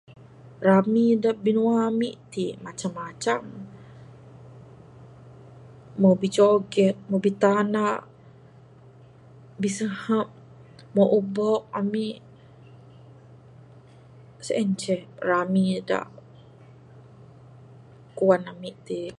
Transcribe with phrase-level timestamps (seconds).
[0.67, 3.41] Rami da binua ami ti macam-macam.
[5.97, 7.87] Mbuh bijoget, mbuh bitanda,
[9.61, 10.27] bisehep,
[10.91, 12.07] mbuh ubok ami.
[14.45, 15.99] Sien ceh rami da
[18.17, 19.01] kuan ami ti.